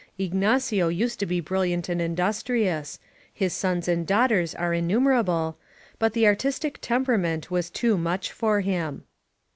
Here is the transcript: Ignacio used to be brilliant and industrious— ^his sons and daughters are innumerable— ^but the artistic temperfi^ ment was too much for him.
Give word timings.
Ignacio 0.17 0.87
used 0.87 1.19
to 1.19 1.27
be 1.27 1.41
brilliant 1.41 1.87
and 1.87 2.01
industrious— 2.01 2.97
^his 3.39 3.51
sons 3.51 3.87
and 3.87 4.07
daughters 4.07 4.55
are 4.55 4.73
innumerable— 4.73 5.59
^but 6.01 6.13
the 6.13 6.25
artistic 6.25 6.81
temperfi^ 6.81 7.19
ment 7.19 7.51
was 7.51 7.69
too 7.69 7.99
much 7.99 8.31
for 8.31 8.61
him. 8.61 9.03